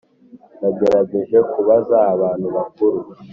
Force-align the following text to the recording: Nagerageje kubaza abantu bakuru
Nagerageje 0.59 1.37
kubaza 1.51 1.97
abantu 2.13 2.45
bakuru 2.55 2.99